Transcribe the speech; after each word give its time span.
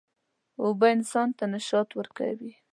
اوبه 0.63 0.87
انسان 0.95 1.27
ته 1.37 1.43
نشاط 1.53 1.89
ورکوي. 1.95 2.51